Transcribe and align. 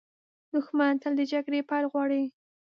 دښمن 0.53 0.93
تل 1.01 1.13
د 1.17 1.21
جګړې 1.31 1.59
پیل 1.69 1.85
غواړي 1.91 2.23